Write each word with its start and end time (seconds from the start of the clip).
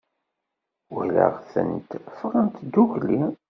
Walaɣ-tent 0.93 1.89
ffɣent 2.17 2.55
ddukkli. 2.65 3.21